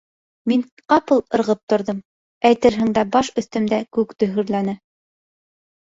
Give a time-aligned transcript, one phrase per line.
[0.51, 0.61] Мин
[0.93, 2.01] ҡапыл ырғып торҙом,
[2.51, 4.79] әйтерһең дә баш өҫтөмдә күк дөһөрләне.